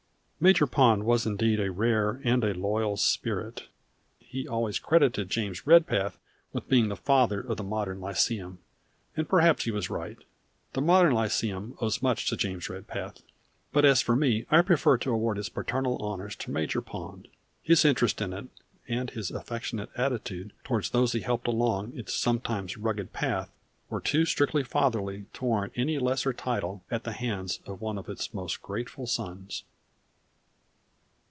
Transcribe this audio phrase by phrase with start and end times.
[0.43, 3.67] Major Pond was indeed a rare and a loyal spirit.
[4.17, 6.17] He always credited James Redpath
[6.51, 8.57] with being the Father of the Modern Lyceum,
[9.15, 10.17] and perhaps he was right.
[10.73, 13.21] The Modern Lyceum owes much to James Redpath;
[13.71, 17.27] but as for me I prefer to award its paternal honors to Major Pond.
[17.61, 18.47] His interest in it,
[18.87, 23.51] and his affectionate attitude toward those he helped along its sometimes rugged path,
[23.91, 28.09] were too strictly fatherly to warrant any lesser title at the hands of one of
[28.09, 29.65] its most grateful sons.